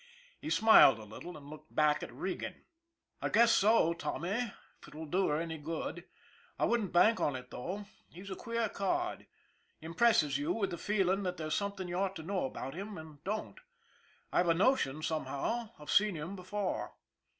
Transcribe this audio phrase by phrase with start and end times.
[0.39, 2.65] He smiled a little and looked back at Regan."
[3.21, 6.05] I guess so, Tommy if it will do her any good.
[6.57, 7.85] I wouldn't bank on it, though.
[8.11, 9.27] He's a queer card.
[9.79, 12.97] Im presses you with the feeling that there's something you ought to know about him
[12.97, 13.59] and don't.
[14.33, 16.95] I've a notion, somehow, I've seen him before."